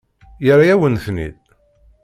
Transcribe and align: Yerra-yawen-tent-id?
Yerra-yawen-tent-id? 0.45 1.39